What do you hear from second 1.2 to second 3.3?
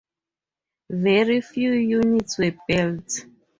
few units were built.